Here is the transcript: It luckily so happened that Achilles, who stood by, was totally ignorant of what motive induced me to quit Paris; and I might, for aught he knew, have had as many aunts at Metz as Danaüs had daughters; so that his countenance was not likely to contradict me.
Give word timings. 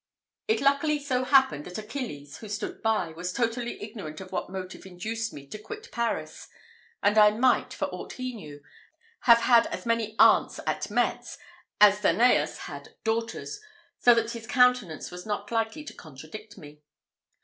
It 0.47 0.61
luckily 0.61 0.97
so 0.97 1.23
happened 1.23 1.65
that 1.65 1.77
Achilles, 1.77 2.37
who 2.37 2.49
stood 2.49 2.81
by, 2.81 3.09
was 3.11 3.31
totally 3.31 3.79
ignorant 3.83 4.19
of 4.19 4.31
what 4.31 4.49
motive 4.49 4.83
induced 4.87 5.31
me 5.31 5.45
to 5.45 5.59
quit 5.59 5.91
Paris; 5.91 6.47
and 7.03 7.19
I 7.19 7.29
might, 7.29 7.71
for 7.71 7.85
aught 7.89 8.13
he 8.13 8.33
knew, 8.33 8.63
have 9.25 9.41
had 9.41 9.67
as 9.67 9.85
many 9.85 10.15
aunts 10.17 10.59
at 10.65 10.89
Metz 10.89 11.37
as 11.79 11.99
Danaüs 11.99 12.57
had 12.61 12.95
daughters; 13.03 13.59
so 13.99 14.15
that 14.15 14.31
his 14.31 14.47
countenance 14.47 15.11
was 15.11 15.27
not 15.27 15.51
likely 15.51 15.83
to 15.83 15.93
contradict 15.93 16.57
me. 16.57 16.79